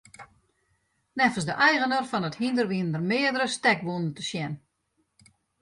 Neffens 1.21 1.45
de 1.49 1.55
eigener 1.67 2.01
fan 2.11 2.27
it 2.29 2.39
hynder 2.41 2.67
wiene 2.71 2.91
der 2.93 3.03
meardere 3.09 3.47
stekwûnen 3.59 4.13
te 4.15 4.23
sjen. 4.29 4.53